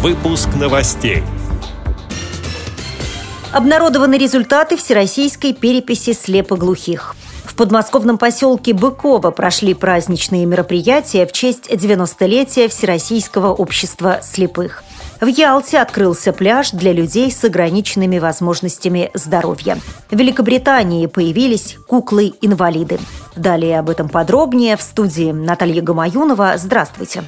Выпуск 0.00 0.50
новостей. 0.54 1.24
Обнародованы 3.52 4.16
результаты 4.16 4.76
всероссийской 4.76 5.52
переписи 5.52 6.12
слепоглухих. 6.12 7.16
В 7.44 7.56
подмосковном 7.56 8.16
поселке 8.16 8.74
Быково 8.74 9.32
прошли 9.32 9.74
праздничные 9.74 10.46
мероприятия 10.46 11.26
в 11.26 11.32
честь 11.32 11.68
90-летия 11.68 12.68
Всероссийского 12.68 13.52
общества 13.52 14.20
слепых. 14.22 14.84
В 15.20 15.26
Ялте 15.26 15.80
открылся 15.80 16.32
пляж 16.32 16.70
для 16.70 16.92
людей 16.92 17.32
с 17.32 17.42
ограниченными 17.42 18.20
возможностями 18.20 19.10
здоровья. 19.14 19.80
В 20.12 20.16
Великобритании 20.16 21.06
появились 21.06 21.76
куклы-инвалиды. 21.88 23.00
Далее 23.34 23.80
об 23.80 23.90
этом 23.90 24.08
подробнее 24.08 24.76
в 24.76 24.82
студии 24.82 25.32
Наталья 25.32 25.82
Гамаюнова. 25.82 26.52
Здравствуйте. 26.56 27.24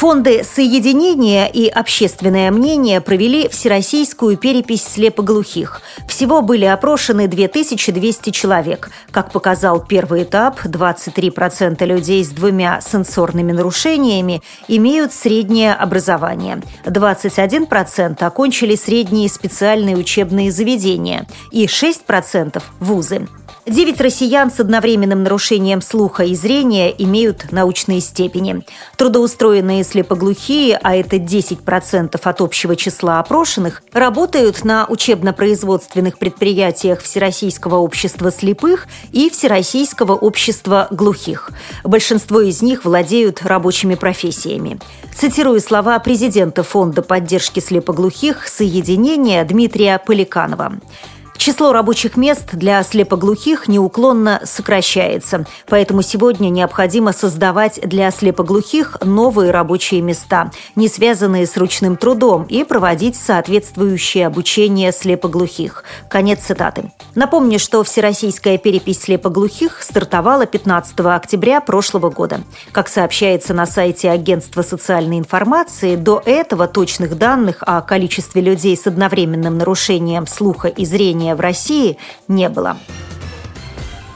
Фонды 0.00 0.44
«Соединение» 0.44 1.50
и 1.50 1.68
«Общественное 1.68 2.50
мнение» 2.50 3.02
провели 3.02 3.50
всероссийскую 3.50 4.38
перепись 4.38 4.82
слепоглухих. 4.82 5.82
Всего 6.08 6.40
были 6.40 6.64
опрошены 6.64 7.28
2200 7.28 8.30
человек. 8.30 8.90
Как 9.10 9.30
показал 9.30 9.84
первый 9.84 10.22
этап, 10.22 10.64
23% 10.64 11.84
людей 11.84 12.24
с 12.24 12.30
двумя 12.30 12.80
сенсорными 12.80 13.52
нарушениями 13.52 14.40
имеют 14.68 15.12
среднее 15.12 15.74
образование. 15.74 16.62
21% 16.86 18.24
окончили 18.24 18.76
средние 18.76 19.28
специальные 19.28 19.96
учебные 19.96 20.50
заведения 20.50 21.26
и 21.50 21.66
6%– 21.66 22.62
вузы. 22.80 23.28
Девять 23.66 24.00
россиян 24.00 24.50
с 24.50 24.58
одновременным 24.58 25.22
нарушением 25.22 25.82
слуха 25.82 26.24
и 26.24 26.34
зрения 26.34 26.90
имеют 26.96 27.52
научные 27.52 28.00
степени. 28.00 28.64
Трудоустроенные 28.96 29.84
слепоглухие, 29.90 30.78
а 30.82 30.94
это 30.96 31.16
10% 31.16 32.20
от 32.22 32.40
общего 32.40 32.76
числа 32.76 33.20
опрошенных, 33.20 33.82
работают 33.92 34.64
на 34.64 34.86
учебно-производственных 34.86 36.18
предприятиях 36.18 37.00
Всероссийского 37.00 37.76
общества 37.76 38.30
слепых 38.30 38.86
и 39.12 39.28
Всероссийского 39.30 40.14
общества 40.14 40.88
глухих. 40.90 41.50
Большинство 41.84 42.40
из 42.40 42.62
них 42.62 42.84
владеют 42.84 43.42
рабочими 43.42 43.96
профессиями. 43.96 44.78
Цитирую 45.14 45.60
слова 45.60 45.98
президента 45.98 46.62
Фонда 46.62 47.02
поддержки 47.02 47.60
слепоглухих 47.60 48.46
«Соединения» 48.48 49.44
Дмитрия 49.44 49.98
Поликанова. 49.98 50.72
Число 51.40 51.72
рабочих 51.72 52.18
мест 52.18 52.50
для 52.52 52.82
слепоглухих 52.82 53.66
неуклонно 53.66 54.42
сокращается, 54.44 55.46
поэтому 55.70 56.02
сегодня 56.02 56.50
необходимо 56.50 57.14
создавать 57.14 57.80
для 57.80 58.10
слепоглухих 58.10 58.98
новые 59.02 59.50
рабочие 59.50 60.02
места, 60.02 60.50
не 60.76 60.86
связанные 60.86 61.46
с 61.46 61.56
ручным 61.56 61.96
трудом, 61.96 62.42
и 62.42 62.62
проводить 62.62 63.16
соответствующее 63.16 64.26
обучение 64.26 64.92
слепоглухих. 64.92 65.84
Конец 66.10 66.40
цитаты. 66.40 66.92
Напомню, 67.14 67.58
что 67.58 67.82
всероссийская 67.84 68.58
перепись 68.58 69.00
слепоглухих 69.00 69.82
стартовала 69.82 70.44
15 70.44 71.00
октября 71.00 71.62
прошлого 71.62 72.10
года. 72.10 72.42
Как 72.70 72.86
сообщается 72.86 73.54
на 73.54 73.64
сайте 73.64 74.10
Агентства 74.10 74.60
социальной 74.60 75.18
информации, 75.18 75.96
до 75.96 76.22
этого 76.22 76.68
точных 76.68 77.16
данных 77.16 77.62
о 77.62 77.80
количестве 77.80 78.42
людей 78.42 78.76
с 78.76 78.86
одновременным 78.86 79.56
нарушением 79.56 80.26
слуха 80.26 80.68
и 80.68 80.84
зрения 80.84 81.29
в 81.34 81.40
России 81.40 81.98
не 82.28 82.48
было. 82.48 82.76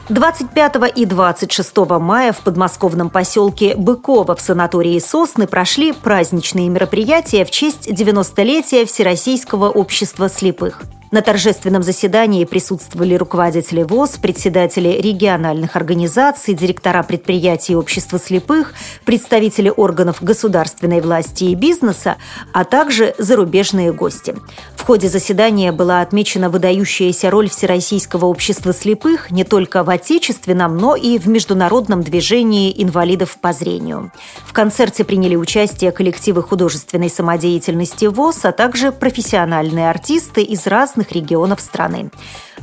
25 0.09 0.75
и 0.95 1.05
26 1.05 1.77
мая 1.99 2.31
в 2.31 2.41
подмосковном 2.41 3.09
поселке 3.09 3.75
Быково 3.75 4.35
в 4.35 4.41
санатории 4.41 4.99
«Сосны» 4.99 5.47
прошли 5.47 5.93
праздничные 5.93 6.69
мероприятия 6.69 7.43
в 7.43 7.49
честь 7.49 7.89
90-летия 7.89 8.85
Всероссийского 8.85 9.69
общества 9.69 10.29
слепых– 10.29 10.83
на 11.15 11.21
торжественном 11.21 11.81
заседании 11.81 12.43
присутствовали 12.43 13.15
руководители 13.15 13.83
ВОЗ, 13.83 14.17
председатели 14.17 14.89
региональных 15.01 15.77
организаций, 15.77 16.53
директора 16.53 17.03
предприятий 17.03 17.73
общества 17.73 18.19
слепых, 18.19 18.73
представители 19.05 19.71
органов 19.73 20.21
государственной 20.21 20.99
власти 20.99 21.45
и 21.45 21.55
бизнеса, 21.55 22.17
а 22.51 22.65
также 22.65 23.15
зарубежные 23.17 23.93
гости. 23.93 24.35
В 24.75 24.83
ходе 24.83 25.07
заседания 25.07 25.71
была 25.71 26.01
отмечена 26.01 26.49
выдающаяся 26.49 27.29
роль 27.31 27.49
Всероссийского 27.49 28.25
общества 28.25 28.73
слепых 28.73 29.31
не 29.31 29.45
только 29.45 29.85
в 29.85 29.89
отечественном, 29.89 30.77
но 30.77 30.97
и 30.97 31.17
в 31.17 31.29
международном 31.29 32.03
движении 32.03 32.73
инвалидов 32.83 33.37
по 33.39 33.53
зрению. 33.53 34.11
В 34.45 34.51
концерте 34.51 35.05
приняли 35.05 35.37
участие 35.37 35.93
коллективы 35.93 36.43
художественной 36.43 37.09
самодеятельности 37.09 38.05
ВОЗ, 38.05 38.43
а 38.43 38.51
также 38.51 38.91
профессиональные 38.91 39.89
артисты 39.89 40.41
из 40.41 40.67
разных 40.67 41.04
разных 41.05 41.11
регионов 41.11 41.61
страны. 41.61 42.09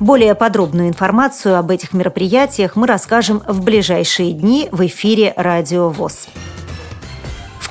Более 0.01 0.35
подробную 0.35 0.89
информацию 0.89 1.59
об 1.59 1.71
этих 1.71 1.93
мероприятиях 1.93 2.77
мы 2.77 2.87
расскажем 2.87 3.43
в 3.47 3.63
ближайшие 3.63 4.33
дни 4.33 4.69
в 4.73 4.85
эфире 4.87 5.33
«Радио 5.37 5.89
ВОЗ». 5.89 6.29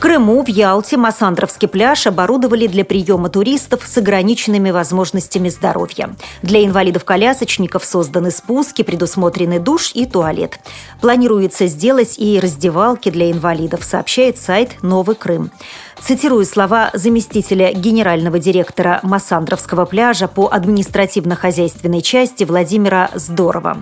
Крыму, 0.02 0.44
в 0.44 0.48
Ялте, 0.48 0.98
Массандровский 0.98 1.68
пляж 1.68 2.08
оборудовали 2.08 2.66
для 2.66 2.84
приема 2.84 3.30
туристов 3.30 3.84
с 3.86 4.00
ограниченными 4.00 4.72
возможностями 4.72 5.48
здоровья. 5.50 6.16
Для 6.42 6.66
инвалидов-колясочников 6.66 7.86
созданы 7.86 8.32
спуски, 8.32 8.82
предусмотрены 8.82 9.60
душ 9.60 9.92
и 9.94 10.08
туалет. 10.08 10.60
Планируется 11.02 11.68
сделать 11.68 12.16
и 12.18 12.40
раздевалки 12.40 13.10
для 13.10 13.32
инвалидов, 13.32 13.84
сообщает 13.84 14.40
сайт 14.40 14.82
«Новый 14.82 15.16
Крым». 15.16 15.52
Цитирую 16.02 16.46
слова 16.46 16.90
заместителя 16.94 17.72
генерального 17.72 18.40
директора 18.40 19.00
Массандровского 19.04 19.86
пляжа 19.86 20.28
по 20.28 20.50
административно-хозяйственной 20.52 22.02
части 22.02 22.44
Владимира 22.44 23.12
Здорова. 23.14 23.78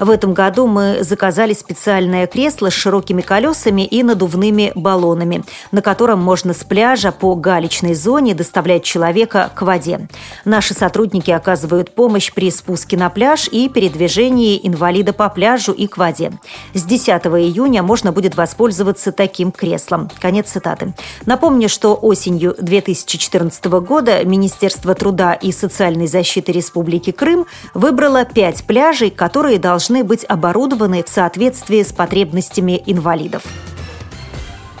В 0.00 0.10
этом 0.10 0.34
году 0.34 0.66
мы 0.66 1.04
заказали 1.04 1.52
специальное 1.52 2.26
кресло 2.26 2.70
с 2.70 2.72
широкими 2.72 3.22
колесами 3.22 3.82
и 3.82 4.02
надувными 4.02 4.72
баллонами, 4.74 5.44
на 5.72 5.82
котором 5.82 6.20
можно 6.20 6.54
с 6.54 6.64
пляжа 6.64 7.12
по 7.12 7.34
галечной 7.34 7.94
зоне 7.94 8.34
доставлять 8.34 8.84
человека 8.84 9.50
к 9.54 9.62
воде. 9.62 10.08
Наши 10.44 10.74
сотрудники 10.74 11.30
оказывают 11.30 11.94
помощь 11.94 12.32
при 12.32 12.50
спуске 12.50 12.96
на 12.96 13.10
пляж 13.10 13.48
и 13.48 13.68
передвижении 13.68 14.60
инвалида 14.62 15.12
по 15.12 15.28
пляжу 15.28 15.72
и 15.72 15.86
к 15.86 15.96
воде. 15.96 16.32
С 16.74 16.84
10 16.84 17.08
июня 17.08 17.82
можно 17.82 18.12
будет 18.12 18.36
воспользоваться 18.36 19.12
таким 19.12 19.52
креслом. 19.52 20.10
Конец 20.20 20.50
цитаты. 20.50 20.94
Напомню, 21.26 21.68
что 21.68 21.94
осенью 21.94 22.54
2014 22.58 23.64
года 23.66 24.24
Министерство 24.24 24.94
труда 24.94 25.34
и 25.34 25.52
социальной 25.52 26.06
защиты 26.06 26.52
Республики 26.52 27.10
Крым 27.10 27.46
выбрало 27.74 28.24
пять 28.24 28.64
пляжей, 28.64 29.10
которые 29.10 29.58
должны 29.58 30.04
быть 30.04 30.24
оборудованы 30.24 31.02
в 31.02 31.08
соответствии 31.08 31.82
с 31.82 31.92
потребностями 31.92 32.82
инвалидов. 32.86 33.42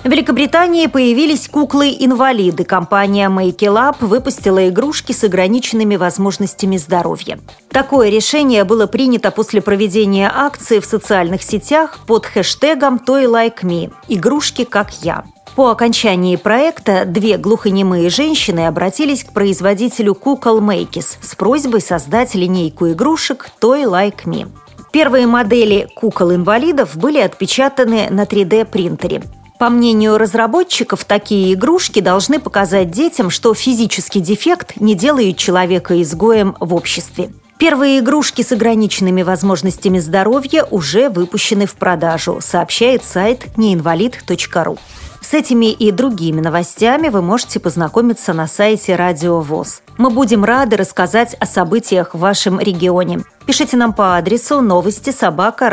В 0.02 0.08
Великобритании 0.08 0.86
появились 0.86 1.46
куклы-инвалиды. 1.46 2.64
Компания 2.64 3.28
Make 3.28 3.58
Lab 3.58 3.96
выпустила 4.00 4.66
игрушки 4.70 5.12
с 5.12 5.24
ограниченными 5.24 5.96
возможностями 5.96 6.78
здоровья. 6.78 7.38
Такое 7.68 8.08
решение 8.08 8.64
было 8.64 8.86
принято 8.86 9.30
после 9.30 9.60
проведения 9.60 10.32
акции 10.34 10.80
в 10.80 10.86
социальных 10.86 11.42
сетях 11.42 11.98
под 12.06 12.24
хэштегом 12.24 12.98
«Toy 13.06 13.26
Like 13.26 13.62
Me»– 13.62 13.92
«Игрушки 14.08 14.64
как 14.64 14.90
я». 15.02 15.24
По 15.54 15.70
окончании 15.70 16.36
проекта 16.36 17.04
две 17.04 17.36
глухонемые 17.36 18.08
женщины 18.08 18.66
обратились 18.66 19.24
к 19.24 19.32
производителю 19.34 20.14
кукол 20.14 20.60
Makis 20.60 21.18
с 21.20 21.34
просьбой 21.34 21.82
создать 21.82 22.34
линейку 22.34 22.88
игрушек 22.88 23.50
«Toy 23.60 23.82
Like 23.84 24.24
Me». 24.24 24.48
Первые 24.92 25.26
модели 25.26 25.88
кукол-инвалидов 25.94 26.96
были 26.96 27.18
отпечатаны 27.18 28.08
на 28.08 28.22
3D-принтере. 28.22 29.22
По 29.60 29.68
мнению 29.68 30.16
разработчиков, 30.16 31.04
такие 31.04 31.52
игрушки 31.52 32.00
должны 32.00 32.40
показать 32.40 32.90
детям, 32.90 33.28
что 33.28 33.52
физический 33.52 34.20
дефект 34.20 34.80
не 34.80 34.94
делает 34.94 35.36
человека 35.36 36.00
изгоем 36.00 36.56
в 36.60 36.74
обществе. 36.74 37.30
Первые 37.60 37.98
игрушки 37.98 38.40
с 38.40 38.52
ограниченными 38.52 39.20
возможностями 39.20 39.98
здоровья 39.98 40.64
уже 40.64 41.10
выпущены 41.10 41.66
в 41.66 41.74
продажу, 41.74 42.38
сообщает 42.40 43.04
сайт 43.04 43.58
неинвалид.ру. 43.58 44.78
С 45.20 45.34
этими 45.34 45.70
и 45.70 45.90
другими 45.92 46.40
новостями 46.40 47.10
вы 47.10 47.20
можете 47.20 47.60
познакомиться 47.60 48.32
на 48.32 48.46
сайте 48.46 48.96
Радио 48.96 49.40
ВОЗ. 49.40 49.82
Мы 49.98 50.08
будем 50.08 50.42
рады 50.42 50.78
рассказать 50.78 51.34
о 51.34 51.44
событиях 51.44 52.14
в 52.14 52.20
вашем 52.20 52.58
регионе. 52.58 53.24
Пишите 53.44 53.76
нам 53.76 53.92
по 53.92 54.16
адресу 54.16 54.62
новости 54.62 55.10
собака 55.10 55.68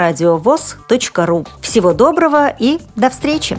ру. 1.26 1.46
Всего 1.62 1.94
доброго 1.94 2.54
и 2.60 2.80
до 2.98 3.10
встречи! 3.10 3.56